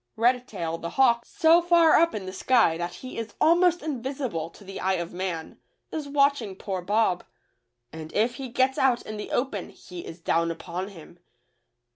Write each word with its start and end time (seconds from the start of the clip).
Redtail, 0.15 0.79
the 0.79 0.89
hawk, 0.97 1.25
so 1.25 1.61
far 1.61 1.93
up 1.99 2.15
in 2.15 2.25
the 2.25 2.33
sky 2.33 2.75
that 2.75 2.95
he 3.05 3.19
is 3.19 3.35
almost 3.39 3.83
invisible 3.83 4.49
to 4.49 4.63
the 4.63 4.79
eye 4.79 4.95
of 4.95 5.13
man, 5.13 5.59
is 5.91 6.07
watch 6.07 6.41
ing 6.41 6.55
poor 6.55 6.81
Bob, 6.81 7.23
and 7.93 8.11
if 8.13 8.37
he 8.37 8.49
gets 8.49 8.79
out 8.79 9.03
in 9.05 9.17
the 9.17 9.29
open 9.29 9.69
he 9.69 10.03
is 10.03 10.19
down 10.19 10.49
upon 10.49 10.87
him. 10.87 11.19